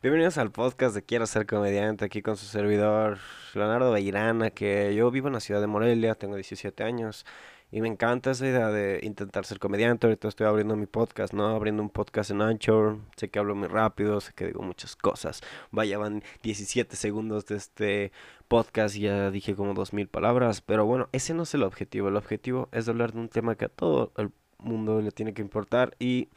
[0.00, 3.18] Bienvenidos al podcast de Quiero ser comediante, aquí con su servidor
[3.52, 7.26] Leonardo Beirana, que yo vivo en la ciudad de Morelia, tengo 17 años
[7.72, 10.06] y me encanta esa idea de intentar ser comediante.
[10.06, 11.48] Ahorita estoy abriendo mi podcast, ¿no?
[11.48, 15.40] Abriendo un podcast en Anchor, sé que hablo muy rápido, sé que digo muchas cosas.
[15.72, 18.12] Vaya, van 17 segundos de este
[18.46, 22.16] podcast y ya dije como 2000 palabras, pero bueno, ese no es el objetivo, el
[22.16, 25.96] objetivo es hablar de un tema que a todo el mundo le tiene que importar
[25.98, 26.28] y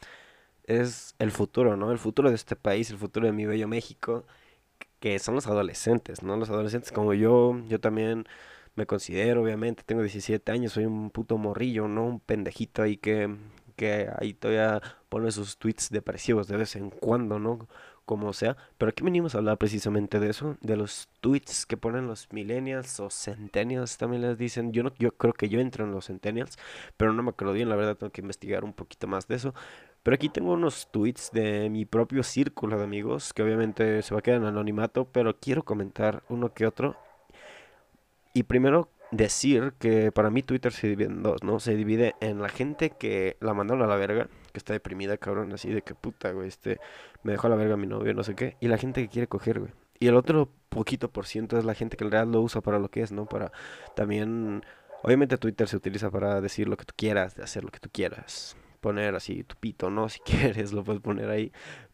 [0.64, 1.92] es el futuro, ¿no?
[1.92, 4.24] El futuro de este país, el futuro de mi bello México,
[5.00, 6.36] que son los adolescentes, ¿no?
[6.36, 8.26] Los adolescentes como yo, yo también
[8.74, 12.06] me considero, obviamente, tengo 17 años, soy un puto morrillo, ¿no?
[12.06, 13.34] Un pendejito ahí que,
[13.76, 17.68] que ahí todavía pone sus tweets depresivos de vez en cuando, ¿no?
[18.04, 18.56] Como sea.
[18.78, 22.98] Pero aquí venimos a hablar precisamente de eso, de los tweets que ponen los millennials
[23.00, 24.72] o centennials también les dicen.
[24.72, 26.58] Yo no, yo creo que yo entro en los centennials,
[26.96, 29.54] pero no me acuerdo bien, la verdad tengo que investigar un poquito más de eso.
[30.02, 34.18] Pero aquí tengo unos tweets de mi propio círculo de amigos, que obviamente se va
[34.18, 36.96] a quedar en anonimato, pero quiero comentar uno que otro.
[38.34, 41.60] Y primero decir que para mí Twitter se divide en dos, ¿no?
[41.60, 45.52] Se divide en la gente que la mandaron a la verga, que está deprimida, cabrón,
[45.52, 46.80] así de que puta, güey, este,
[47.22, 49.28] me dejó a la verga mi novio, no sé qué, y la gente que quiere
[49.28, 49.72] coger, güey.
[50.00, 52.80] Y el otro poquito por ciento es la gente que en realidad lo usa para
[52.80, 53.26] lo que es, ¿no?
[53.26, 53.52] Para
[53.94, 54.64] también,
[55.02, 57.88] obviamente Twitter se utiliza para decir lo que tú quieras, de hacer lo que tú
[57.92, 60.08] quieras poner así tu pito, ¿no?
[60.10, 61.52] Si quieres, lo puedes poner ahí.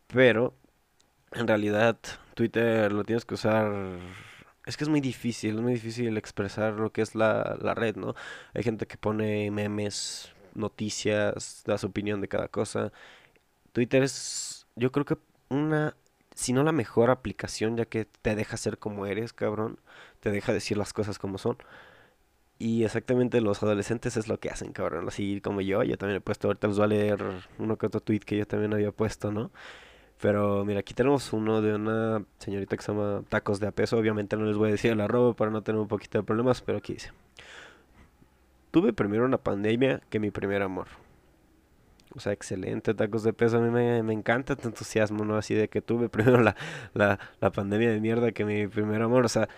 [0.08, 0.54] Pero
[1.32, 1.98] en realidad
[2.34, 3.72] Twitter lo tienes que usar.
[4.66, 7.96] Es que es muy difícil, es muy difícil expresar lo que es la, la red,
[7.96, 8.14] ¿no?
[8.54, 12.92] Hay gente que pone memes, noticias, da su opinión de cada cosa.
[13.72, 15.18] Twitter es, yo creo que
[15.50, 15.96] una,
[16.34, 19.80] si no la mejor aplicación, ya que te deja ser como eres, cabrón.
[20.20, 21.58] Te deja decir las cosas como son.
[22.58, 25.06] Y exactamente los adolescentes es lo que hacen, cabrón.
[25.06, 27.24] Así como yo, yo también he puesto, ahorita les voy a leer
[27.58, 29.52] uno que otro tweet que yo también había puesto, ¿no?
[30.20, 33.96] Pero mira, aquí tenemos uno de una señorita que se llama Tacos de Apeso.
[33.96, 36.60] Obviamente no les voy a decir el arroba para no tener un poquito de problemas,
[36.60, 37.12] pero aquí dice.
[38.72, 40.88] Tuve primero una pandemia que mi primer amor.
[42.14, 43.58] O sea, excelente, tacos de peso.
[43.58, 45.36] A mí me, me encanta tu entusiasmo, ¿no?
[45.36, 46.56] Así de que tuve primero la,
[46.94, 49.24] la, la pandemia de mierda que mi primer amor.
[49.24, 49.48] O sea,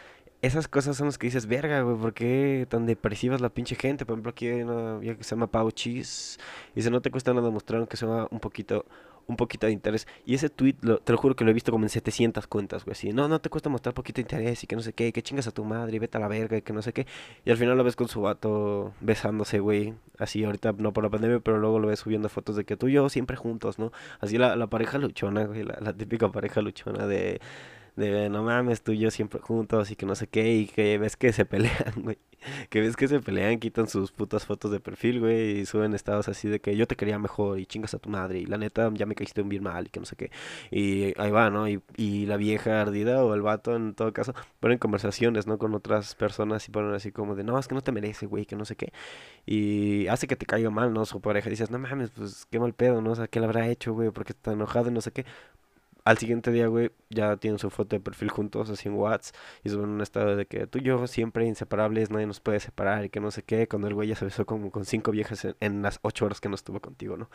[0.43, 3.75] esas cosas son las que dices, verga, güey, ¿por qué tan depresiva es la pinche
[3.75, 4.07] gente?
[4.07, 6.39] Por ejemplo, aquí hay una que se llama Pau Cheese.
[6.75, 8.87] Dice, no te cuesta nada mostrar que se llama un poquito,
[9.27, 10.07] un poquito de interés.
[10.25, 12.87] Y ese tweet, lo, te lo juro que lo he visto como en 700 cuentas,
[12.87, 12.93] güey.
[12.93, 15.23] Así, no, no te cuesta mostrar poquito de interés y que no sé qué, que
[15.23, 17.07] chingas a tu madre y vete a la verga y que no sé qué.
[17.45, 19.93] Y al final lo ves con su vato besándose, güey.
[20.19, 22.89] Así, ahorita no por la pandemia, pero luego lo ves subiendo fotos de que tú
[22.89, 23.93] y yo siempre juntos, ¿no?
[24.21, 27.43] Así la, la pareja luchona, güey, la, la típica pareja luchona de
[27.97, 30.99] de no mames, tú y yo siempre juntos y que no sé qué, y que
[30.99, 32.19] ves que se pelean, güey.
[32.71, 36.29] Que ves que se pelean, quitan sus putas fotos de perfil, güey, y suben estados
[36.29, 38.91] así de que yo te quería mejor y chingas a tu madre, y la neta
[38.95, 40.31] ya me caíste un bien mal y que no sé qué.
[40.71, 41.69] Y ahí va, ¿no?
[41.69, 45.59] Y, y la vieja ardida o el vato, en todo caso, ponen conversaciones, ¿no?
[45.59, 48.47] Con otras personas y ponen así como de, no, es que no te merece, güey,
[48.47, 48.93] que no sé qué.
[49.47, 51.05] Y hace que te caiga mal, ¿no?
[51.05, 51.51] Su pareja.
[51.51, 53.13] dices, no mames, pues qué mal pedo, ¿no?
[53.13, 54.11] O sea, ¿qué le habrá hecho, güey?
[54.11, 55.27] Porque está enojado y no sé qué
[56.05, 59.33] al siguiente día, güey, ya tienen su foto de perfil juntos, así en Whats,
[59.65, 63.05] y suben un estado de que tú y yo siempre inseparables, nadie nos puede separar,
[63.05, 65.47] y que no sé qué, cuando el güey ya se besó como con cinco viejas
[65.61, 67.31] en, las ocho horas que no estuvo contigo, ¿no?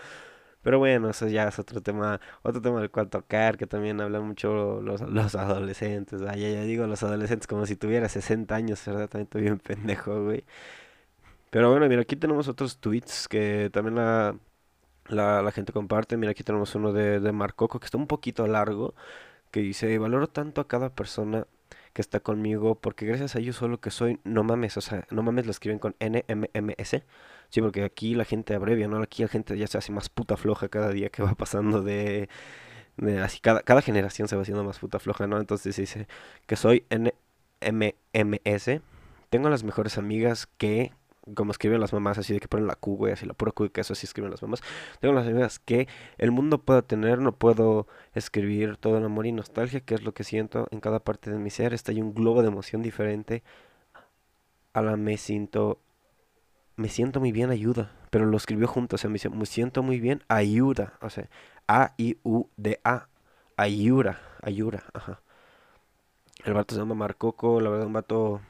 [0.63, 4.25] Pero bueno, eso ya es otro tema, otro tema del cual tocar, que también hablan
[4.27, 9.09] mucho los, los adolescentes, ya, ya digo los adolescentes como si tuviera 60 años, ¿verdad?
[9.09, 10.43] También estoy bien pendejo, güey.
[11.55, 14.35] Pero bueno, mira, aquí tenemos otros tweets que también la
[15.07, 16.17] la, la gente comparte.
[16.17, 18.93] Mira, aquí tenemos uno de, de Marcoco que está un poquito largo,
[19.51, 21.47] que dice, valoro tanto a cada persona
[21.93, 25.23] que está conmigo, porque gracias a ellos solo que soy, no mames, o sea, no
[25.23, 27.05] mames lo escriben con N-M-M-S.
[27.49, 29.01] Sí, porque aquí la gente abrevia, ¿no?
[29.01, 32.27] Aquí la gente ya se hace más puta floja cada día que va pasando de...
[32.97, 35.39] de así, cada, cada generación se va haciendo más puta floja, ¿no?
[35.39, 36.07] Entonces dice
[36.47, 38.81] que soy N-M-M-S.
[39.29, 40.91] Tengo las mejores amigas que
[41.33, 43.65] como escriben las mamás, así de que ponen la Q, güey, así la pura Q
[43.65, 44.61] y que eso así escriben las mamás.
[44.99, 45.87] Tengo las ideas que
[46.17, 50.13] el mundo pueda tener, no puedo escribir todo el amor y nostalgia, que es lo
[50.13, 51.73] que siento en cada parte de mi ser.
[51.73, 53.43] Está ahí un globo de emoción diferente.
[54.73, 55.79] A la me siento,
[56.75, 57.91] me siento muy bien, ayuda.
[58.11, 60.93] Pero lo escribió junto, o sea, me, me siento muy bien, ayuda.
[61.01, 61.27] O sea,
[61.67, 63.07] A-I-U-D-A,
[63.57, 65.21] ayuda, ayuda, ajá.
[66.43, 68.41] El vato se llama Marcoco, la verdad, un vato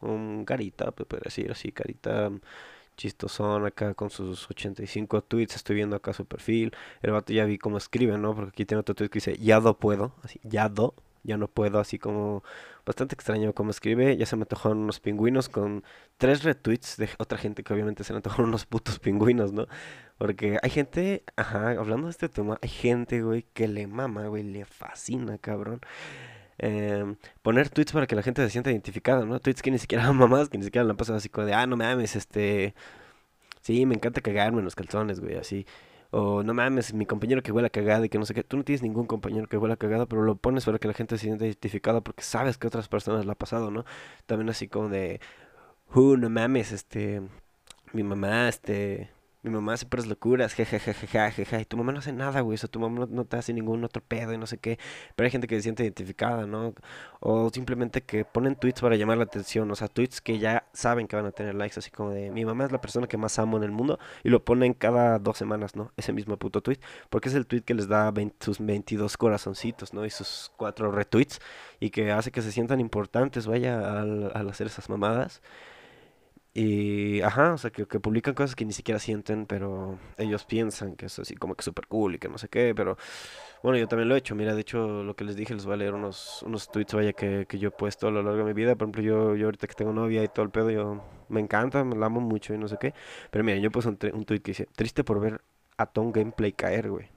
[0.00, 2.30] un carita, pues puede decir así, carita
[2.98, 7.56] chistosón acá con sus 85 tweets, estoy viendo acá su perfil, el vato ya vi
[7.56, 8.34] cómo escribe, ¿no?
[8.34, 11.48] Porque aquí tiene otro tweet que dice, ya do puedo, así, ya do, ya no
[11.48, 12.42] puedo, así como
[12.84, 15.84] bastante extraño como escribe, ya se me antojaron unos pingüinos con
[16.16, 19.66] tres retweets de otra gente que obviamente se le antojaron unos putos pingüinos, ¿no?
[20.18, 24.42] Porque hay gente, ajá, hablando de este tema, hay gente, güey, que le mama, güey,
[24.42, 25.80] le fascina, cabrón.
[26.58, 29.38] Em, poner tweets para que la gente se sienta identificada, ¿no?
[29.40, 31.76] Tweets que ni siquiera mamás, que ni siquiera la pasan así como de, ah, no
[31.76, 32.74] mames, este...
[33.60, 35.66] Sí, me encanta cagarme en los calzones, güey, así.
[36.10, 38.42] O no mames, mi compañero que huele a cagada y que no sé qué.
[38.42, 40.94] Tú no tienes ningún compañero que huele a cagada, pero lo pones para que la
[40.94, 43.84] gente se sienta identificada porque sabes que otras personas lo ha pasado, ¿no?
[44.26, 45.20] También así como de,
[45.94, 47.22] uh, no mames, este,
[47.92, 49.10] mi mamá, este,
[49.42, 52.80] mi mamá hace puras locuras, jejejejejeje, y tu mamá no hace nada, güey, o tu
[52.80, 54.78] mamá no, te hace ningún otro pedo y no sé qué,
[55.14, 56.74] pero hay gente que se siente identificada, ¿no?
[57.20, 61.06] O simplemente que ponen tweets para llamar la atención, o sea, tweets que ya saben
[61.06, 63.38] que van a tener likes, así como de, mi mamá es la persona que más
[63.38, 65.92] amo en el mundo, y lo ponen cada dos semanas, ¿no?
[65.96, 66.78] Ese mismo puto tweet,
[67.10, 70.04] porque es el tweet que les da sus 22 corazoncitos, ¿no?
[70.04, 71.40] Y sus cuatro retweets,
[71.80, 75.42] y que hace que se sientan importantes, vaya, al hacer esas mamadas.
[76.60, 80.96] Y, ajá, o sea, que, que, publican cosas que ni siquiera sienten, pero ellos piensan
[80.96, 82.96] que es así como que súper cool y que no sé qué, pero
[83.62, 84.34] bueno, yo también lo he hecho.
[84.34, 87.12] Mira, de hecho, lo que les dije, les voy a leer unos, unos tweets, vaya,
[87.12, 88.74] que, que yo he puesto a lo largo de mi vida.
[88.74, 91.84] Por ejemplo, yo, yo ahorita que tengo novia y todo el pedo, yo me encanta,
[91.84, 92.92] me la amo mucho y no sé qué.
[93.30, 95.40] Pero mira, yo puse un, un tweet que dice, triste por ver
[95.76, 97.08] a Tom Gameplay caer, güey.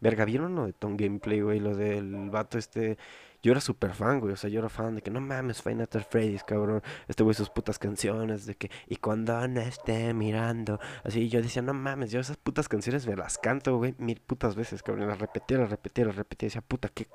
[0.00, 1.60] Verga, ¿vieron lo de Tom Gameplay, güey?
[1.60, 2.98] Lo del vato este
[3.42, 4.32] yo era súper fan, güey.
[4.34, 6.82] O sea, yo era fan de que no mames, Final Fantasy Freddy's, cabrón.
[7.08, 8.70] Este güey, sus putas canciones de que.
[8.86, 10.78] Y cuando no esté mirando.
[11.04, 14.54] Así, yo decía, no mames, yo esas putas canciones me las canto, güey, mil putas
[14.54, 15.08] veces, cabrón.
[15.08, 16.46] Las repetía, las repetía, las repetía.
[16.46, 17.06] Decía, puta, qué,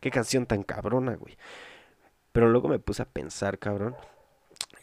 [0.00, 1.36] qué canción tan cabrona, güey.
[2.32, 3.96] Pero luego me puse a pensar, cabrón.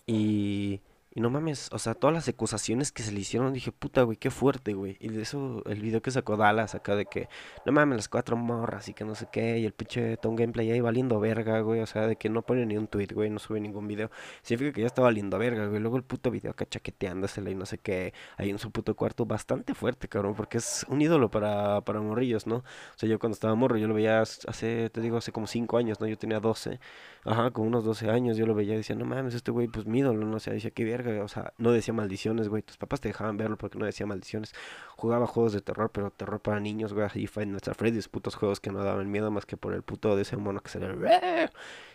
[0.06, 0.82] Y.
[1.18, 4.18] Y no mames, o sea, todas las acusaciones que se le hicieron, dije, puta, güey,
[4.18, 4.98] qué fuerte, güey.
[5.00, 7.30] Y de eso, el video que sacó Dallas acá de que,
[7.66, 10.70] no mames, las cuatro morras y que no sé qué, y el pinche Tom Gameplay
[10.72, 11.80] ahí valiendo verga, güey.
[11.80, 14.12] O sea, de que no pone ni un tweet, güey, no sube ningún video.
[14.42, 15.80] Significa que ya está valiendo verga, güey.
[15.80, 19.26] Luego el puto video acá chaqueteándosela y no sé qué, ahí en su puto cuarto,
[19.26, 22.58] bastante fuerte, cabrón, porque es un ídolo para, para morrillos, ¿no?
[22.58, 22.64] O
[22.98, 26.02] sea, yo cuando estaba morro, yo lo veía hace, te digo, hace como cinco años,
[26.02, 26.08] ¿no?
[26.08, 26.80] Yo tenía 12,
[27.24, 29.86] ajá, con unos 12 años, yo lo veía y decía, no mames, este güey, pues
[29.86, 32.64] mi ídolo, no sé, decía, qué verga, o sea, no decía maldiciones, güey.
[32.64, 34.54] Tus papás te dejaban verlo porque no decía maldiciones.
[34.96, 37.08] Jugaba juegos de terror, pero terror para niños, güey.
[37.16, 40.16] Y fue nuestra Freddy's, putos juegos que no daban miedo más que por el puto
[40.16, 41.50] de ese mono que se le...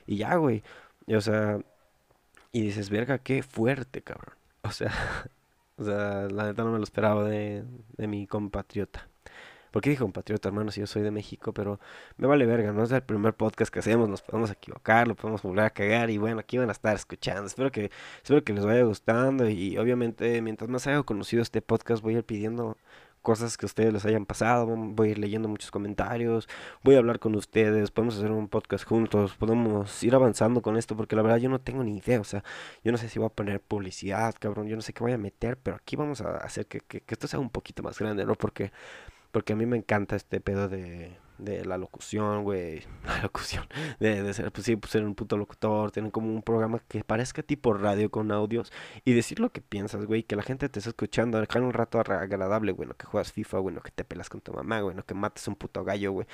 [0.07, 0.63] Y ya, güey.
[1.09, 1.61] o sea...
[2.53, 4.35] Y dices, verga, qué fuerte, cabrón.
[4.63, 4.93] O sea...
[5.77, 7.65] o sea, la neta no me lo esperaba de,
[7.97, 9.10] de mi compatriota.
[9.71, 11.53] ¿Por qué dijo patriota, hermano, si yo soy de México?
[11.53, 11.79] Pero
[12.17, 15.43] me vale verga, no es el primer podcast que hacemos, nos podemos equivocar, lo podemos
[15.43, 17.47] volver a cagar y bueno, aquí van a estar escuchando.
[17.47, 17.91] Espero que,
[18.23, 22.19] espero que les vaya gustando y obviamente mientras más haya conocido este podcast voy a
[22.19, 22.77] ir pidiendo
[23.23, 26.49] cosas que ustedes les hayan pasado, voy a ir leyendo muchos comentarios,
[26.83, 30.97] voy a hablar con ustedes, podemos hacer un podcast juntos, podemos ir avanzando con esto,
[30.97, 32.43] porque la verdad yo no tengo ni idea, o sea,
[32.83, 35.19] yo no sé si voy a poner publicidad, cabrón, yo no sé qué voy a
[35.19, 38.25] meter, pero aquí vamos a hacer que, que, que esto sea un poquito más grande,
[38.25, 38.35] ¿no?
[38.35, 38.73] Porque
[39.31, 42.83] porque a mí me encanta este pedo de, de la locución, güey.
[43.05, 43.67] La locución.
[43.99, 45.91] De, de ser, pues sí, pues ser un puto locutor.
[45.91, 48.73] Tener como un programa que parezca tipo radio con audios.
[49.05, 50.23] Y decir lo que piensas, güey.
[50.23, 51.41] Que la gente te está escuchando.
[51.41, 52.89] Dejar un rato agradable, güey.
[52.97, 53.77] Que juegas FIFA, güey.
[53.83, 54.97] Que te pelas con tu mamá, güey.
[55.07, 56.27] Que mates un puto gallo, güey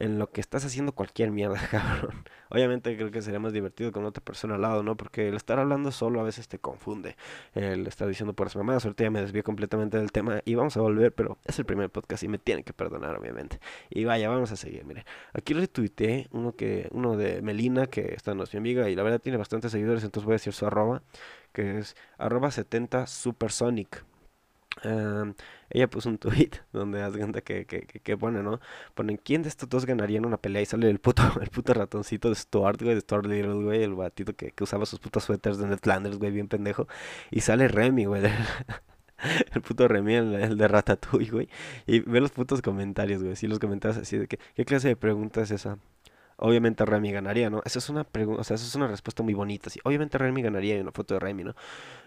[0.00, 2.24] en lo que estás haciendo cualquier mierda, cabrón.
[2.48, 4.96] Obviamente creo que sería más divertido con otra persona al lado, ¿no?
[4.96, 7.16] Porque el estar hablando solo a veces te confunde.
[7.54, 10.76] El estar diciendo por las mamadas, ahorita ya me desvío completamente del tema y vamos
[10.76, 13.60] a volver, pero es el primer podcast y me tienen que perdonar, obviamente.
[13.90, 15.04] Y vaya, vamos a seguir, mire.
[15.34, 19.02] Aquí retuiteé uno que, uno de Melina, que esta no es mi amiga y la
[19.02, 21.02] verdad tiene bastantes seguidores, entonces voy a decir su arroba,
[21.52, 24.04] que es arroba 70 supersonic
[24.82, 28.60] ella puso un tweet donde haz cuenta que, que, que, pone, ¿no?
[28.94, 30.62] Ponen, ¿quién de estos dos ganaría en una pelea?
[30.62, 33.94] Y sale el puto, el puto ratoncito de Stuart, güey, de Stuart Little, güey, el
[33.94, 36.86] batito que, que usaba sus putos suéteres de Ned Flanders, güey, bien pendejo.
[37.30, 38.22] Y sale Remy, güey,
[39.54, 41.48] el puto Remy, el, de Ratatouille, güey.
[41.86, 44.96] Y ve los putos comentarios, güey, sí, los comentarios así de que, ¿qué clase de
[44.96, 45.78] pregunta es esa?
[46.40, 47.62] Obviamente Remy ganaría, ¿no?
[47.64, 49.80] Esa es una pregunta, o sea, esa es una respuesta muy bonita, sí.
[49.84, 51.54] Obviamente Remy ganaría en una foto de Remy, ¿no?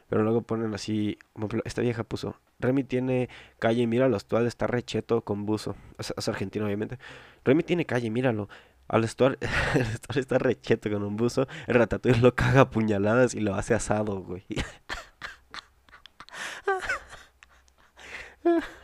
[0.10, 1.18] Pero luego ponen así,
[1.66, 5.75] esta vieja puso, Remy tiene calle, míralo, actual está recheto con buzo.
[5.98, 7.00] Es, argentino, obviamente.
[7.46, 8.50] Remy tiene calle, míralo.
[8.88, 9.04] Al
[10.16, 11.48] está recheto con un buzo.
[11.68, 14.46] El ratatouille lo caga a puñaladas y lo hace asado, güey.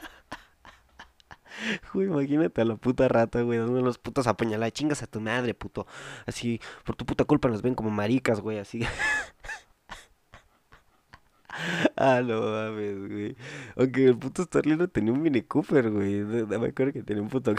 [1.94, 4.72] Uy, imagínate a la puta rata, güey, dando los putos a puñalada.
[4.72, 5.88] Chingas a tu madre, puto.
[6.26, 8.82] Así, por tu puta culpa nos ven como maricas, güey, así.
[11.96, 13.36] Ah, no mames, güey.
[13.76, 16.22] Aunque el puto Starling no tenía un Mini Cooper, güey.
[16.24, 17.54] Me acuerdo que tenía un puto.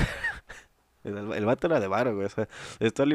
[1.05, 2.27] El, el vato era de varo, güey.
[2.27, 2.49] O sea,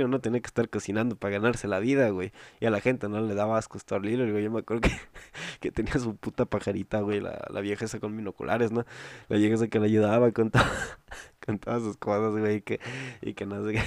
[0.07, 2.31] no tenía que estar cocinando para ganarse la vida, güey.
[2.59, 4.43] Y a la gente no le daba asco Starlilo, güey.
[4.43, 4.91] Yo me acuerdo que,
[5.59, 7.19] que tenía su puta pajarita, güey.
[7.21, 8.85] La, la vieja esa con binoculares, ¿no?
[9.29, 10.59] La vieja esa que le ayudaba con, to-
[11.45, 12.57] con todas sus cosas, güey.
[12.57, 12.79] Y que,
[13.21, 13.81] y que no sé qué.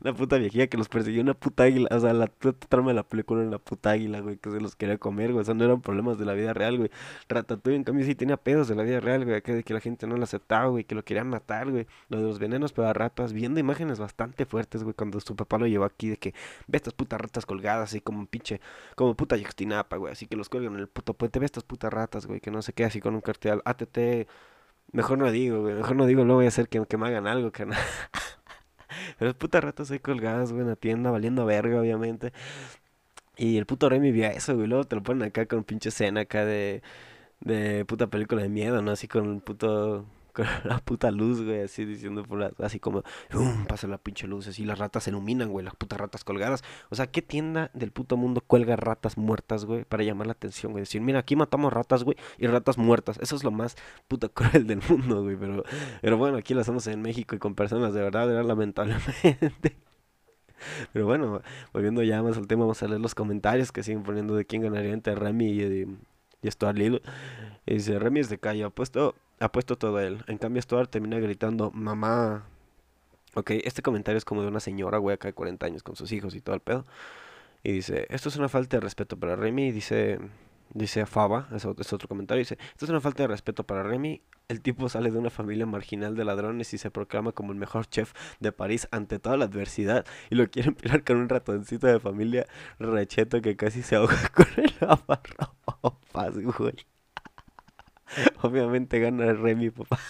[0.00, 1.88] Una puta viejilla que los persiguió una puta águila.
[1.90, 2.28] O sea, la
[2.68, 5.42] trama de la película era una puta águila, güey, que se los quería comer, güey.
[5.42, 6.90] O sea, no eran problemas de la vida real, güey.
[7.28, 9.42] Ratatouille, en cambio, sí tenía pedos de la vida real, güey.
[9.42, 11.86] Que, que la gente no lo aceptaba, güey, que lo querían matar, güey.
[12.08, 15.66] Lo de los venenos para ratas, viendo imágenes bastante fuertes, güey, cuando su papá lo
[15.66, 16.34] llevó aquí, de que
[16.66, 18.60] ve estas putas ratas colgadas, así como un pinche,
[18.96, 20.12] como puta Yoxtinapa, güey.
[20.12, 22.62] Así que los cuelgan en el puto puente, ve estas putas ratas, güey, que no
[22.62, 23.62] sé qué, así con un cartel.
[23.64, 24.28] ATT.
[24.92, 25.74] Mejor no digo, güey.
[25.74, 27.66] Mejor no digo, luego voy a hacer que, que me hagan algo, que
[29.18, 32.32] Pero putas ratas ahí colgadas, güey, en la tienda, valiendo verga, obviamente.
[33.36, 34.66] Y el puto Remy vio eso, güey.
[34.68, 36.82] Luego te lo ponen acá con pinche escena acá de,
[37.40, 38.92] de puta película de miedo, ¿no?
[38.92, 40.06] Así con un puto.
[40.64, 43.02] La puta luz, güey, así diciendo por la- así como,
[43.34, 46.62] "Um", pasa la pinche luz, así las ratas se iluminan, güey, las putas ratas colgadas.
[46.90, 50.72] O sea, ¿qué tienda del puto mundo cuelga ratas muertas, güey, para llamar la atención,
[50.72, 50.82] güey?
[50.82, 53.18] Decir, mira, aquí matamos ratas, güey, y ratas muertas.
[53.20, 53.76] Eso es lo más
[54.08, 54.28] puta
[54.62, 55.64] cruel del mundo, güey, pero,
[56.02, 59.76] pero bueno, aquí lo hacemos en México y con personas de verdad, lamentablemente.
[60.92, 61.40] Pero bueno,
[61.72, 64.60] volviendo ya más al tema, vamos a leer los comentarios que siguen poniendo de quién
[64.60, 65.86] ganaría entre Remy y,
[66.42, 66.78] y, Stuart.
[66.78, 70.22] Y dice, Remy es de calle, apuesto, apuesto todo a él.
[70.26, 72.46] En cambio, Stuart termina gritando, mamá.
[73.34, 76.10] Ok, este comentario es como de una señora, güey, acá de 40 años con sus
[76.12, 76.86] hijos y todo el pedo.
[77.62, 79.68] Y dice, esto es una falta de respeto para Remy.
[79.68, 80.18] Y dice,
[80.74, 84.22] dice Faba, es otro comentario, dice, esto es una falta de respeto para Remy.
[84.48, 87.86] El tipo sale de una familia marginal de ladrones y se proclama como el mejor
[87.86, 90.04] chef de París ante toda la adversidad.
[90.28, 92.46] Y lo quieren pilar con un ratoncito de familia
[92.80, 94.74] recheto que casi se ahoga con el
[98.42, 99.98] Obviamente gana Remy, papá.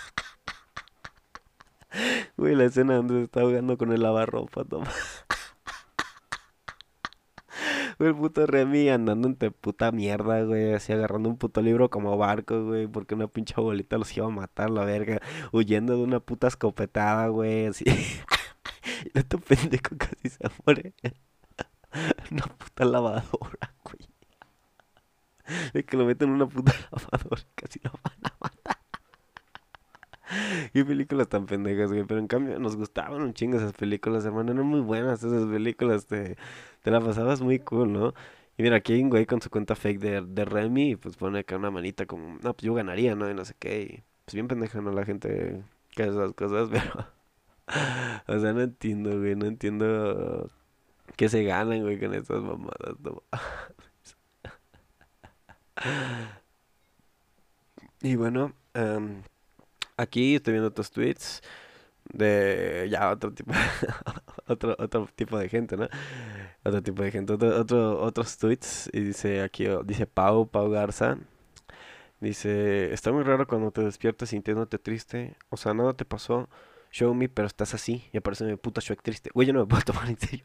[2.36, 4.82] Güey, la escena donde se está ahogando con el lavarropas, no
[7.98, 12.16] Güey, el puto Remy andando entre puta mierda, güey, así agarrando un puto libro como
[12.16, 15.20] barco, güey, porque una pinche abuelita los iba a matar, la verga,
[15.52, 17.84] huyendo de una puta escopetada, güey, así.
[19.14, 20.94] El otro pendejo casi se muere.
[22.30, 24.09] Una puta lavadora, güey.
[25.74, 28.78] Es que lo meten en una puta lavadora, casi lo van a matar.
[30.72, 32.04] Qué películas tan pendejas, güey.
[32.04, 34.52] Pero en cambio nos gustaban un chingo esas películas, hermano.
[34.52, 36.06] Eran muy buenas esas películas.
[36.06, 36.36] Te,
[36.82, 38.14] te la pasabas muy cool, ¿no?
[38.56, 41.16] Y mira, aquí hay un güey con su cuenta fake de, de Remy y pues
[41.16, 43.30] pone acá una manita como, no, pues yo ganaría, ¿no?
[43.30, 43.82] Y no sé qué.
[43.82, 44.92] Y pues bien pendeja, ¿no?
[44.92, 47.06] La gente que hace esas cosas, pero...
[48.26, 49.36] O sea, no entiendo, güey.
[49.36, 50.50] No entiendo
[51.16, 53.22] qué se ganan, güey, con esas mamadas, no.
[58.02, 59.22] Y bueno, em,
[59.96, 61.42] aquí estoy viendo otros tweets
[62.12, 63.52] de ya otro tipo
[64.48, 65.88] otro otro tipo de gente, ¿no?
[66.64, 71.18] Otro tipo de gente, otro, otro otros tweets y dice aquí dice Pau Pau Garza
[72.20, 76.48] dice, "Está muy raro cuando te despiertas sintiéndote triste, o sea, nada te pasó."
[76.90, 78.04] Show me, pero estás así.
[78.12, 79.30] Y aparece mi puta Shrek triste.
[79.32, 80.42] Güey, yo no me puedo tomar en serio.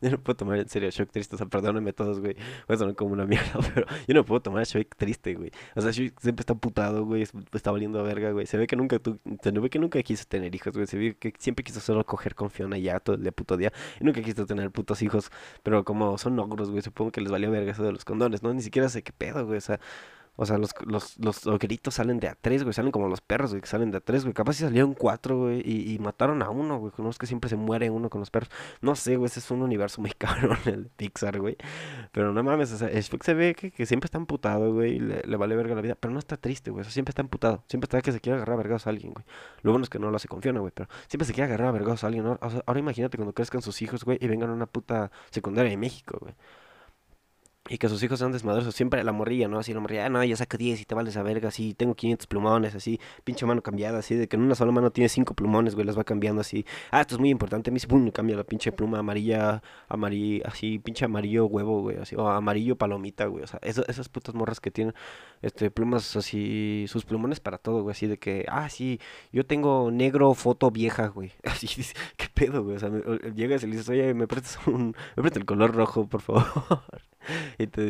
[0.00, 1.34] Yo no puedo tomar en serio a Shrek triste.
[1.34, 2.34] O sea, perdónenme todos, güey.
[2.68, 5.50] Voy a sonar como una mierda, pero yo no puedo tomar a Shrek triste, güey.
[5.74, 7.22] O sea, Shrek siempre está putado, güey.
[7.22, 8.46] es- Está valiendo a verga, güey.
[8.46, 10.86] Se ve que nunca tu- se ve que nunca quiso tener hijos, güey.
[10.86, 13.72] Se ve que siempre quiso solo coger con Fiona ya todo el puto día.
[14.00, 15.30] Y nunca quiso tener putos hijos.
[15.62, 18.54] Pero como son ogros, güey, supongo que les valió verga eso de los condones, ¿no?
[18.54, 19.58] Ni siquiera sé qué pedo, güey.
[19.58, 19.80] O sea,
[20.40, 22.72] o sea, los, los, los ogritos salen de a tres, güey.
[22.72, 24.32] Salen como los perros, güey, que salen de a tres, güey.
[24.32, 25.60] Capaz si salieron cuatro, güey.
[25.62, 26.92] Y, y mataron a uno, güey.
[26.92, 28.50] Conozco que siempre se muere uno con los perros.
[28.80, 29.26] No sé, güey.
[29.26, 31.58] Ese es un universo muy cabrón, el Pixar, güey.
[32.10, 34.98] Pero no mames, o sea, Shrek se ve que, que siempre está emputado, güey.
[34.98, 35.94] Le, le vale verga la vida.
[35.94, 36.80] Pero no está triste, güey.
[36.80, 37.62] O sea, siempre está emputado.
[37.68, 39.26] Siempre está que se quiere agarrar a vergados a alguien, güey.
[39.60, 40.72] Lo bueno es que no lo hace con Fiona, güey.
[40.74, 42.24] Pero siempre se quiere agarrar a vergados a alguien.
[42.26, 44.16] O sea, ahora imagínate cuando crezcan sus hijos, güey.
[44.22, 46.32] Y vengan a una puta secundaria de México, güey.
[47.72, 48.74] Y que sus hijos sean desmadrosos.
[48.74, 49.60] Siempre la morrilla, ¿no?
[49.60, 51.94] Así la morrilla, ah, no, ya saca 10 y te vales a verga, así, tengo
[51.94, 55.34] 500 plumones, así, pinche mano cambiada, así, de que en una sola mano tiene 5
[55.34, 56.66] plumones, güey, las va cambiando así.
[56.90, 60.80] Ah, esto es muy importante, me dice, pum, cambia la pinche pluma amarilla, amarillo, así,
[60.80, 64.72] pinche amarillo huevo, güey, así, o amarillo palomita, güey, o sea, esas putas morras que
[64.72, 64.92] tienen,
[65.40, 68.98] este, plumas así, sus plumones para todo, güey, así de que, ah, sí,
[69.30, 71.68] yo tengo negro foto vieja, güey, así,
[72.16, 72.74] ¿qué pedo, güey?
[72.76, 73.02] O sea, me-
[73.36, 76.44] llegas y le dices, oye, ¿me prestas un, me prestas el color rojo, por favor?
[77.58, 77.82] Y te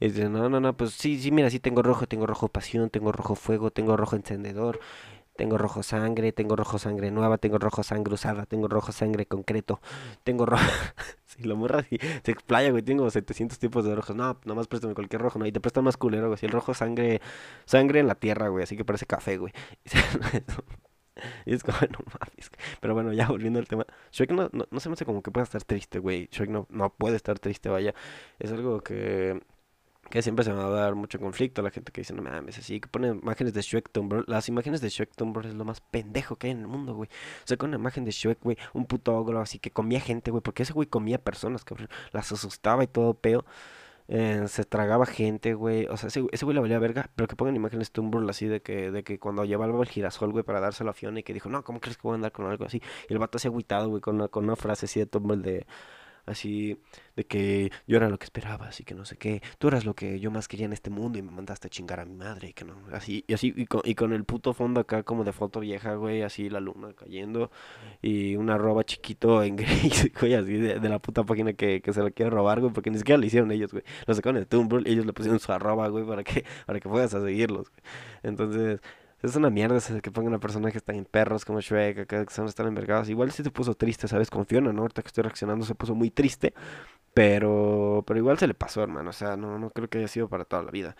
[0.00, 3.12] dicen, no, no, no, pues sí, sí, mira, sí tengo rojo, tengo rojo pasión, tengo
[3.12, 4.80] rojo fuego, tengo rojo encendedor,
[5.36, 9.80] tengo rojo sangre, tengo rojo sangre nueva, tengo rojo sangre usada, tengo rojo sangre concreto,
[10.24, 10.64] tengo rojo...
[11.26, 14.16] Si lo morra se explaya, güey, tengo 700 tipos de rojos.
[14.16, 15.44] No, nomás préstame cualquier rojo, ¿no?
[15.46, 16.38] Y te prestan más culero, güey.
[16.38, 17.20] Si el rojo sangre,
[17.66, 19.52] sangre en la tierra, güey, así que parece café, güey.
[21.46, 22.50] Y es como, no mames.
[22.80, 23.86] Pero bueno, ya volviendo al tema.
[24.12, 26.28] Shrek no, no, no se me hace como que pueda estar triste, güey.
[26.30, 27.94] Shrek no, no puede estar triste, vaya.
[28.38, 29.40] Es algo que
[30.10, 31.62] que siempre se va a dar mucho conflicto.
[31.62, 34.24] La gente que dice, no mames, así, que pone imágenes de Shrek Tumblr.
[34.28, 37.08] Las imágenes de Shrek Tumblr es lo más pendejo que hay en el mundo, güey.
[37.44, 40.30] O sea, con una imagen de Shrek, güey, un puto ogro así que comía gente,
[40.30, 41.88] güey, porque ese güey comía personas, cabrón.
[42.12, 43.44] Las asustaba y todo peo.
[44.08, 45.86] Eh, se tragaba gente, güey.
[45.86, 47.10] O sea, ese, ese güey la valía verga.
[47.14, 50.44] Pero que pongan imágenes Tumblr así de que, de que cuando llevaba el girasol, güey,
[50.44, 52.46] para dárselo a Fiona y que dijo, no, ¿cómo crees que voy a andar con
[52.46, 52.82] algo así?
[53.08, 55.66] Y el vato así agüitado, güey, con una, con una frase así de Tumblr de
[56.26, 56.78] así
[57.14, 59.94] de que yo era lo que esperabas y que no sé qué, tú eras lo
[59.94, 62.48] que yo más quería en este mundo y me mandaste a chingar a mi madre
[62.48, 65.24] y que no, así, y así, y con, y con el puto fondo acá como
[65.24, 67.50] de foto vieja, güey, así la luna cayendo
[68.02, 72.02] y una roba chiquito en gris, güey, así de, la puta página que, que se
[72.02, 74.86] la quiere robar, güey, porque ni siquiera lo hicieron ellos, güey, lo sacaron de Tumblr
[74.86, 77.82] ellos le pusieron su arroba, güey, para que, para que puedas a seguirlos, güey.
[78.22, 78.80] Entonces,
[79.22, 82.66] es una mierda ese que pongan a personajes tan perros como Shrek, que son están
[82.66, 83.08] envergados.
[83.08, 84.30] Igual sí se puso triste, ¿sabes?
[84.30, 84.82] Con Fiona, ¿no?
[84.82, 86.54] Ahorita que estoy reaccionando se puso muy triste.
[87.14, 89.10] Pero, pero igual se le pasó, hermano.
[89.10, 90.96] O sea, no, no creo que haya sido para toda la vida.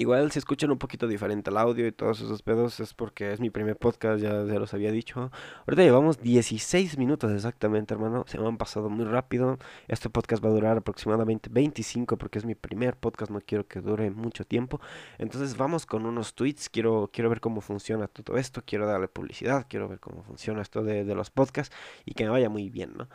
[0.00, 3.40] Igual si escuchan un poquito diferente el audio y todos esos pedos es porque es
[3.40, 5.32] mi primer podcast, ya, ya los había dicho.
[5.66, 8.24] Ahorita llevamos 16 minutos exactamente, hermano.
[8.28, 9.58] Se me han pasado muy rápido.
[9.88, 13.80] Este podcast va a durar aproximadamente 25 porque es mi primer podcast, no quiero que
[13.80, 14.80] dure mucho tiempo.
[15.18, 16.68] Entonces vamos con unos tweets.
[16.68, 18.62] Quiero, quiero ver cómo funciona todo esto.
[18.64, 19.66] Quiero darle publicidad.
[19.68, 22.94] Quiero ver cómo funciona esto de, de los podcasts y que me vaya muy bien,
[22.96, 23.08] ¿no?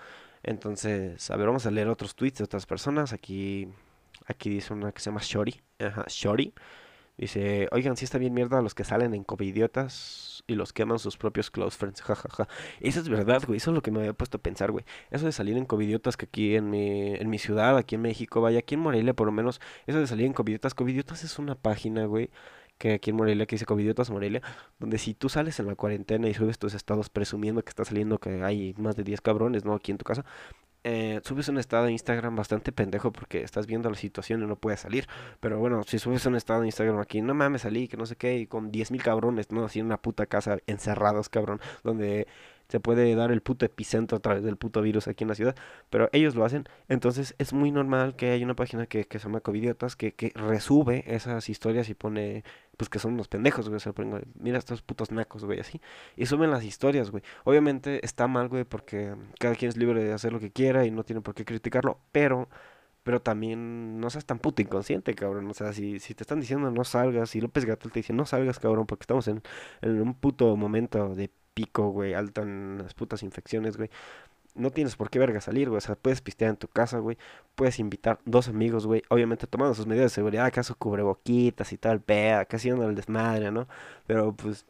[0.44, 3.14] Entonces, a ver, vamos a leer otros tweets de otras personas.
[3.14, 3.70] Aquí
[4.26, 5.62] Aquí dice una que se llama Shori.
[5.80, 6.54] Ajá, Shori.
[7.16, 11.16] Dice, oigan, si está bien mierda los que salen en covidiotas y los queman sus
[11.16, 12.48] propios close friends, jajaja.
[12.80, 14.84] Eso es verdad, güey, eso es lo que me había puesto a pensar, güey.
[15.12, 18.42] Eso de salir en covidiotas que aquí en mi, en mi ciudad, aquí en México,
[18.42, 21.54] vaya, aquí en Morelia por lo menos, eso de salir en covidiotas, covidiotas es una
[21.54, 22.32] página, güey,
[22.80, 24.42] que aquí en Morelia, que dice Covidiotas Morelia,
[24.80, 28.18] donde si tú sales en la cuarentena y subes tus estados presumiendo que está saliendo
[28.18, 29.74] que hay más de 10 cabrones, ¿no?
[29.76, 30.26] Aquí en tu casa,
[30.84, 34.56] eh, subes un estado de Instagram bastante pendejo porque estás viendo la situación y no
[34.56, 35.08] puedes salir.
[35.40, 38.16] Pero bueno, si subes un estado de Instagram aquí, no mames, salí, que no sé
[38.16, 39.66] qué, y con 10.000 cabrones, ¿no?
[39.66, 42.28] Así en una puta casa encerrados, cabrón, donde
[42.74, 45.56] se puede dar el puto epicentro a través del puto virus aquí en la ciudad,
[45.92, 49.42] pero ellos lo hacen, entonces es muy normal que haya una página que, se llama
[49.42, 52.44] Covidiotas que, que resube esas historias y pone,
[52.76, 53.80] pues que son unos pendejos, güey,
[54.40, 55.82] mira estos putos nacos, güey, así,
[56.18, 57.22] y suben las historias, güey.
[57.44, 60.90] Obviamente está mal, güey, porque cada quien es libre de hacer lo que quiera y
[60.90, 62.50] no tiene por qué criticarlo, pero
[63.04, 65.50] pero también no seas tan puto inconsciente, cabrón.
[65.50, 68.26] O sea, si, si te están diciendo no salgas, y López Gatel te dice no
[68.26, 69.44] salgas, cabrón, porque estamos en
[69.84, 73.90] un puto momento de pico, güey, alto en las putas infecciones, güey.
[74.56, 75.78] No tienes por qué verga salir, güey.
[75.80, 77.18] O sea, puedes pistear en tu casa, güey.
[77.56, 79.02] Puedes invitar dos amigos, güey.
[79.10, 83.52] Obviamente tomando sus medidas de seguridad, acaso cubreboquitas y tal, pea, casi yendo al desmadre,
[83.52, 83.68] ¿no?
[84.06, 84.66] Pero pues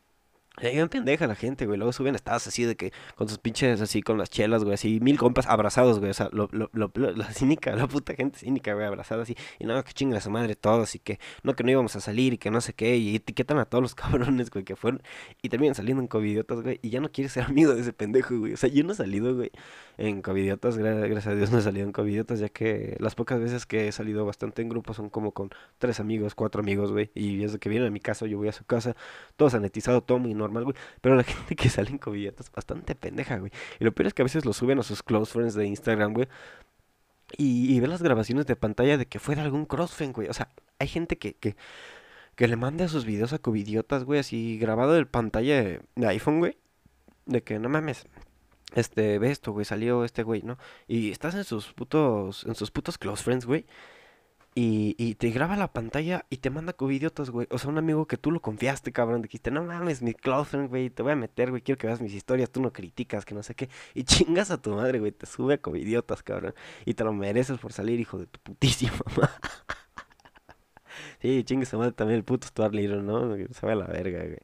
[0.62, 1.80] Llegan pendeja la gente, güey.
[1.80, 4.76] Luego suben estados así de que con sus pinches así con las chelas, güey.
[4.76, 6.12] Así mil compas abrazados, güey.
[6.12, 9.36] O sea, lo, lo, lo, la cínica, la puta gente cínica, güey, abrazada así.
[9.58, 10.94] Y no, que chinga su madre todos.
[10.94, 12.98] Y que no, que no íbamos a salir y que no sé qué.
[12.98, 15.02] Y etiquetan a todos los cabrones, güey, que fueron.
[15.42, 16.80] Y terminan saliendo en covidiotas, güey.
[16.84, 18.54] Y ya no quieres ser amigo de ese pendejo, güey.
[18.54, 19.52] O sea, yo no he salido, güey,
[19.98, 20.78] en covidiotas.
[20.78, 23.92] Gracias a Dios no he salido en covidiotas, ya que las pocas veces que he
[23.92, 27.10] salido bastante en grupo son como con tres amigos, cuatro amigos, güey.
[27.16, 28.96] Y desde que vienen a mi casa, yo voy a su casa.
[29.36, 30.76] Todo sanitizado, todo muy normal, güey.
[31.02, 33.52] Pero la gente que sale en covidiotas es bastante pendeja, güey.
[33.80, 36.14] Y lo peor es que a veces lo suben a sus close friends de Instagram,
[36.14, 36.28] güey.
[37.38, 40.28] Y, y las grabaciones de pantalla de que fuera algún crossfriend, güey.
[40.30, 41.56] O sea, hay gente que, que,
[42.36, 46.40] que le manda sus videos a covidiotas, güey, así grabado de pantalla de, de iPhone,
[46.40, 46.58] güey.
[47.26, 48.06] De que no mames,
[48.76, 50.58] este, ve esto, güey, salió este güey, ¿no?
[50.88, 53.66] Y estás en sus putos, en sus putos close friends, güey.
[54.56, 57.48] Y, y te graba la pantalla y te manda covidiotas, güey.
[57.50, 59.24] O sea, un amigo que tú lo confiaste, cabrón.
[59.24, 60.92] Dijiste, no mames, mi close friend, güey.
[60.92, 61.64] Te voy a meter, güey.
[61.64, 62.52] Quiero que veas mis historias.
[62.52, 63.70] Tú no criticas, que no sé qué.
[63.96, 65.12] Y chingas a tu madre, güey.
[65.12, 66.54] Te sube a covidiotas, cabrón.
[66.86, 68.94] Y te lo mereces por salir, hijo de tu putísima
[71.22, 73.36] sí, chingas a madre también el puto Stuart Little, ¿no?
[73.52, 74.40] Se va a la verga, güey.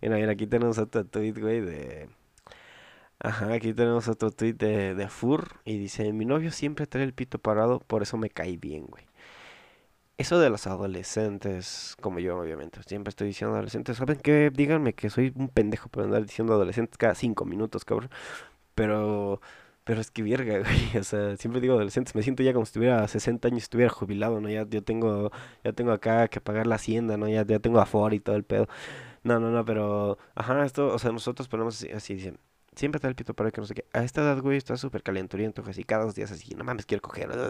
[0.00, 2.08] Mira, mira, aquí tenemos otro tweet, güey, de...
[3.18, 7.12] Ajá, aquí tenemos otro tweet de, de Fur y dice, mi novio siempre trae el
[7.12, 9.04] pito parado, por eso me cae bien, güey.
[10.20, 14.50] Eso de los adolescentes, como yo obviamente, siempre estoy diciendo adolescentes, ¿saben qué?
[14.54, 18.10] Díganme que soy un pendejo por andar diciendo adolescentes cada cinco minutos, cabrón.
[18.74, 19.40] Pero,
[19.84, 22.72] pero es que verga, güey, o sea, siempre digo adolescentes, me siento ya como si
[22.74, 24.50] tuviera 60 años y estuviera jubilado, ¿no?
[24.50, 25.32] Ya yo tengo,
[25.64, 27.28] ya tengo acá que pagar la hacienda, ¿no?
[27.28, 28.68] Ya, ya tengo aforo y todo el pedo.
[29.24, 32.38] No, no, no, pero, ajá, esto, o sea, nosotros ponemos así, así dicen,
[32.80, 33.84] siempre está el pito parado que no sé qué.
[33.92, 37.02] A esta edad, güey, está súper calenturiento, así cada dos días así, no mames, quiero
[37.02, 37.28] coger.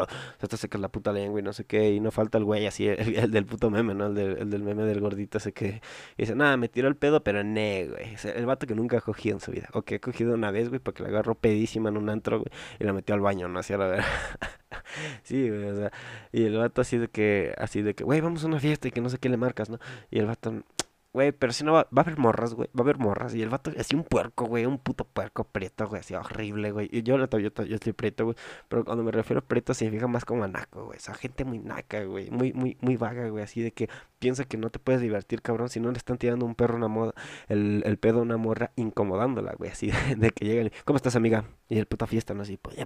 [0.00, 0.06] O
[0.40, 1.92] sea, te secas la puta lengua y no sé qué.
[1.92, 4.06] Y no falta el güey así, el, del puto meme, ¿no?
[4.06, 5.80] El del, el del meme del gordito ese que
[6.16, 8.16] dice, nada, me tiró el pedo, pero ne, güey.
[8.34, 9.68] el vato que nunca ha cogido en su vida.
[9.72, 12.50] O que ha cogido una vez, güey, porque la agarró pedísima en un antro, güey,
[12.80, 13.60] y la metió al baño, ¿no?
[13.60, 14.04] Así a la verdad.
[15.22, 15.92] sí, güey, o sea,
[16.32, 18.90] y el vato así de que, así de que, güey, vamos a una fiesta y
[18.90, 19.78] que no sé qué le marcas, ¿no?
[20.10, 20.62] Y el vato,
[21.12, 22.68] Güey, pero si no va, va a haber morras, güey.
[22.68, 23.34] Va a haber morras.
[23.34, 24.64] Y el vato, así un puerco, güey.
[24.66, 26.00] Un puto puerco prieto, güey.
[26.00, 26.88] Así horrible, güey.
[26.92, 28.36] Y yo, yo, yo, yo estoy prieto, güey.
[28.68, 30.98] Pero cuando me refiero a prieto significa más como a naco, güey.
[30.98, 32.30] O sea, gente muy naca, güey.
[32.30, 33.42] Muy, muy, muy vaga, güey.
[33.42, 33.88] Así de que
[34.20, 35.68] piensa que no te puedes divertir, cabrón.
[35.68, 37.14] Si no le están tirando un perro una moda,
[37.48, 39.70] el, el pedo a una morra incomodándola, güey.
[39.70, 40.70] Así de, que llegan.
[40.84, 41.44] ¿Cómo estás, amiga?
[41.68, 42.42] Y el puta fiesta, ¿no?
[42.42, 42.76] Así, pues,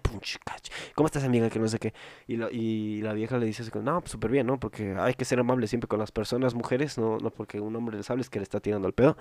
[0.94, 1.50] ¿cómo estás, amiga?
[1.50, 1.92] Que no sé qué.
[2.26, 4.58] Y, lo, y la vieja le dice así, no, pues súper bien, ¿no?
[4.58, 6.96] Porque hay que ser amable siempre con las personas, mujeres.
[6.96, 9.16] No, no porque un hombre les hable es que le está tirando el pedo.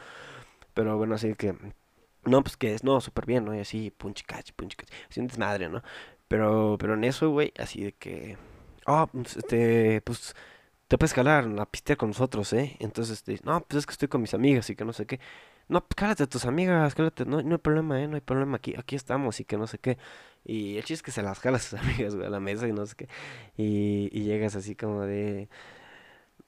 [0.73, 1.56] Pero bueno, así que.
[2.26, 3.54] No, pues que es, no, súper bien, ¿no?
[3.54, 4.88] Y así, punchicach, punchicach.
[5.10, 5.84] Así un desmadre, ¿no?
[6.30, 8.38] Pero, pero en eso, güey, así de que.
[8.86, 10.36] Oh, este, pues.
[10.93, 12.77] Te puedes calar la piste con nosotros, ¿eh?
[12.77, 15.19] Entonces, este, no, pues es que estoy con mis amigas y que no sé qué.
[15.67, 18.08] No, pues cálate a tus amigas, cálate, no, no hay problema, ¿eh?
[18.08, 19.97] No hay problema, aquí, aquí estamos y que no sé qué.
[20.45, 22.67] Y el chiste es que se las jala a sus amigas, güey, a la mesa
[22.67, 23.08] y no sé qué.
[23.58, 25.49] Y llegas así como de.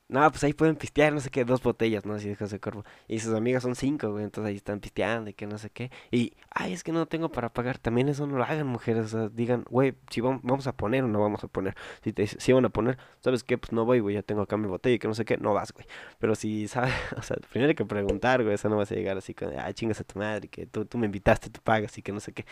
[0.08, 2.14] No, pues ahí pueden pistear, no sé qué, dos botellas, ¿no?
[2.14, 2.86] Así de José Corvo.
[3.08, 5.90] Y sus amigas son cinco, güey, entonces ahí están pisteando y que no sé qué.
[6.12, 7.80] Y, ay, es que no tengo para pagar.
[7.80, 9.06] También eso no lo hagan, mujeres.
[9.06, 11.76] O sea, digan, güey, si vamos, a poner o no vamos a poner.
[12.04, 13.58] Si te si van a poner, ¿sabes qué?
[13.58, 15.56] Pues no voy, güey, ya tengo acá mi botella y que no sé qué, no
[15.56, 15.88] vas, güey.
[16.20, 16.94] Pero si, ¿sabes?
[17.18, 19.74] O sea, primero hay que preguntar, güey, eso no vas a llegar así con, ay,
[19.74, 22.32] chingas a tu madre, que tú, tú me invitaste, tú pagas y que no sé
[22.32, 22.46] qué.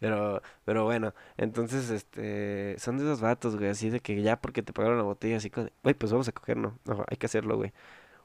[0.00, 4.62] Pero, pero bueno, entonces, este, son de esos vatos, güey, así de que ya porque
[4.62, 6.78] te pagaron la botella, así como, güey, pues vamos a coger, no,
[7.08, 7.72] hay que hacerlo, güey.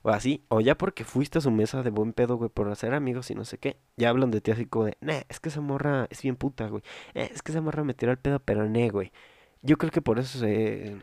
[0.01, 2.93] O así, o ya porque fuiste a su mesa de buen pedo, güey, por hacer
[2.93, 5.49] amigos y no sé qué, ya hablan de ti así como de, nah, es que
[5.49, 6.83] esa morra es bien puta, güey.
[7.13, 9.11] Eh, es que esa morra me tiró el pedo, pero ne, güey.
[9.61, 10.97] Yo creo que por eso se,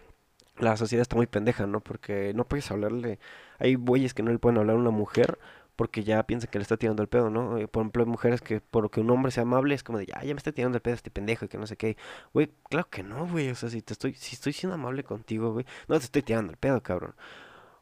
[0.59, 1.81] la sociedad está muy pendeja, ¿no?
[1.81, 3.19] Porque no puedes hablarle,
[3.59, 5.39] hay güeyes que no le pueden hablar a una mujer
[5.77, 7.59] porque ya piensa que le está tirando el pedo, ¿no?
[7.59, 10.07] Eh, por ejemplo, hay mujeres que por que un hombre sea amable es como de,
[10.07, 11.97] ya, ya me está tirando el pedo este pendejo y que no sé qué.
[12.33, 13.51] Güey, claro que no, güey.
[13.51, 16.53] O sea, si te estoy, si estoy siendo amable contigo, güey, no te estoy tirando
[16.53, 17.15] el pedo, cabrón.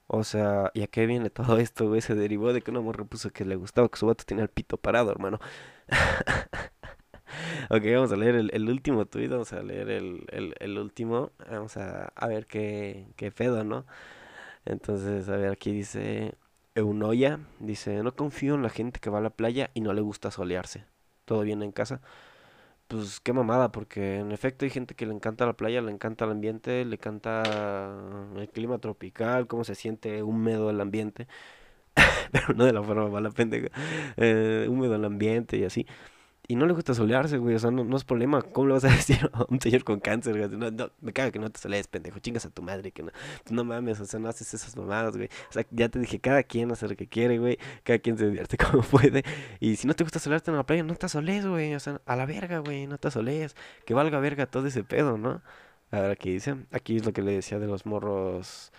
[0.07, 2.01] O sea, ¿y a qué viene todo esto, güey?
[2.01, 4.51] Se derivó de que un amor puso que le gustaba que su vato tenía el
[4.51, 5.39] pito parado, hermano.
[7.71, 11.33] ok, vamos a leer el, último tuit, vamos a leer el, el, el último.
[11.51, 13.87] Vamos a, a ver qué, qué pedo, ¿no?
[14.65, 16.35] Entonces, a ver, aquí dice...
[16.77, 20.01] Eunoya dice, no confío en la gente que va a la playa y no le
[20.01, 20.85] gusta solearse.
[21.25, 22.01] ¿Todo bien en casa?
[22.89, 26.27] Pues qué mamada, porque en efecto hay gente que le encanta la playa, le encanta
[26.27, 27.43] el ambiente, le encanta
[28.37, 31.29] el clima tropical, cómo se siente húmedo el ambiente.
[32.33, 33.69] Pero no de la forma mala pendeja.
[34.17, 35.87] Eh, húmedo el ambiente y así.
[36.47, 37.55] Y no le gusta solearse, güey.
[37.55, 38.43] O sea, no, es problema.
[38.43, 40.59] ¿Cómo le vas a decir a un señor con cáncer, güey?
[40.59, 42.19] No, no, me caga que no te solees, pendejo.
[42.19, 42.93] Chingas a tu madre.
[42.93, 43.13] Que no,
[43.51, 45.29] no mames, o sea, no haces esas mamadas, güey.
[45.49, 47.59] O sea, ya te dije, cada quien hace lo que quiere, güey.
[47.83, 49.25] Cada quien se divierte como puede.
[49.61, 51.75] Y si no te gusta solearte en la playa, no te soles, güey.
[51.75, 52.87] O sea, a la verga, güey.
[52.87, 53.57] No te soles.
[53.87, 55.41] Que valga verga todo ese pedo, ¿no?
[55.91, 56.57] A ver, aquí dice.
[56.73, 58.71] Aquí es lo que le decía de los morros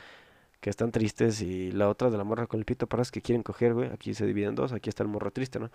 [0.66, 3.76] que están tristes y la otra de la morra con el pito que quieren coger,
[3.76, 3.92] güey.
[3.92, 5.70] Aquí se dividen dos, aquí está el morro triste, ¿no?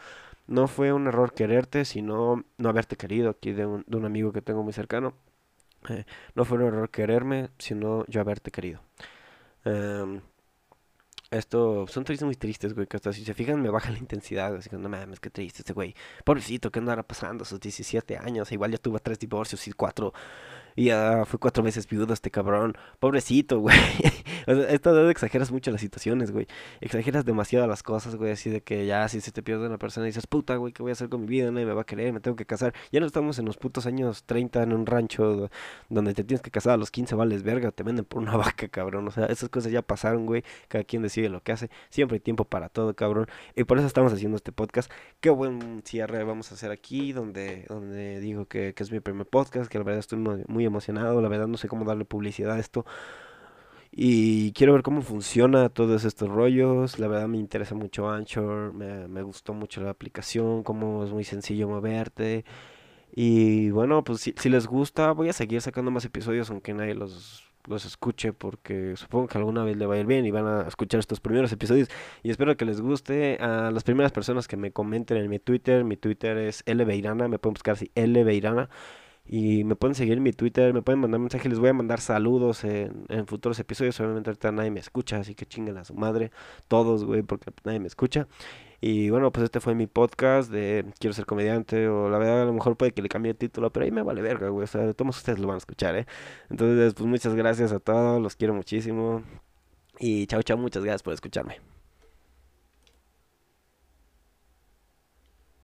[0.49, 4.33] No fue un error quererte, sino no haberte querido, aquí de un, de un amigo
[4.33, 5.15] que tengo muy cercano.
[5.89, 8.81] Eh, no fue un error quererme, sino yo haberte querido.
[9.65, 10.23] Em,
[11.31, 14.57] esto, son tristes muy tristes, güey, que hasta si se fijan me baja la intensidad,
[14.57, 15.95] así que no mames, qué triste este güey.
[16.25, 18.51] Pobrecito, ¿qué andará pasando sus 17 años?
[18.51, 20.13] Igual ya tuvo tres divorcios y cuatro
[20.77, 22.77] y ya fue cuatro veces viudo este cabrón.
[22.99, 23.77] Pobrecito, güey.
[24.47, 26.47] o sea, esta vez exageras mucho las situaciones, güey.
[26.81, 28.33] Exageras demasiado las cosas, güey.
[28.33, 30.83] Así de que ya si se te pierde una persona y dices, puta, güey, ¿qué
[30.83, 31.51] voy a hacer con mi vida?
[31.51, 32.75] Nadie me va a querer, me tengo que casar.
[32.93, 35.51] Ya no estamos en los putos años 30 en un rancho
[35.89, 38.69] donde te tienes que casar a los 15, vales verga, te venden por una vaca,
[38.69, 39.09] cabrón.
[39.09, 40.45] O sea, esas cosas ya pasaron, güey.
[40.69, 41.71] Cada quien decide lo que hace.
[41.91, 43.27] Siempre hay tiempo para todo, cabrón.
[43.57, 44.91] Y por eso estamos haciendo este podcast.
[45.21, 49.27] Qué buen cierre vamos a hacer aquí, donde, donde digo que, que es mi primer
[49.27, 52.57] podcast, que la verdad estoy muy, muy emocionado, la verdad no sé cómo darle publicidad
[52.57, 52.85] a esto.
[53.93, 56.99] Y quiero ver cómo funciona todos estos rollos.
[56.99, 61.25] La verdad me interesa mucho Anchor, me, me gustó mucho la aplicación, cómo es muy
[61.25, 62.45] sencillo moverte.
[63.13, 66.95] Y bueno, pues si, si, les gusta, voy a seguir sacando más episodios aunque nadie
[66.95, 70.47] los, los escuche porque supongo que alguna vez le va a ir bien y van
[70.47, 71.89] a escuchar estos primeros episodios.
[72.23, 73.39] Y espero que les guste.
[73.41, 77.39] A las primeras personas que me comenten en mi Twitter, mi Twitter es L me
[77.39, 78.25] pueden buscar así, L
[79.33, 82.01] Y me pueden seguir en mi Twitter, me pueden mandar mensajes, les voy a mandar
[82.01, 84.01] saludos en, futuros episodios.
[84.01, 86.33] Obviamente ahorita nadie me escucha, así que chinguen a su madre,
[86.67, 88.27] todos, güey, porque nadie me escucha.
[88.81, 92.45] Y bueno, pues este fue mi podcast de Quiero ser comediante, o la verdad a
[92.45, 94.65] lo mejor puede que le cambie el título, pero ahí me vale verga, güey.
[94.65, 96.07] O sea, de todos ustedes lo van a escuchar, ¿eh?
[96.51, 99.23] Entonces, pues muchas gracias a todos, los quiero muchísimo.
[100.01, 101.80] Y chao, chao, muchas gracias por escucharme.